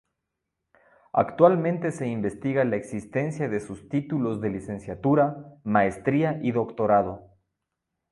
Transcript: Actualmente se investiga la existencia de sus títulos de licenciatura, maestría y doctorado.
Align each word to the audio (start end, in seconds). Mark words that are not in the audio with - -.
Actualmente 1.13 1.91
se 1.91 2.07
investiga 2.07 2.65
la 2.65 2.75
existencia 2.75 3.47
de 3.49 3.59
sus 3.59 3.87
títulos 3.87 4.41
de 4.41 4.49
licenciatura, 4.49 5.45
maestría 5.63 6.39
y 6.41 6.53
doctorado. 6.53 7.29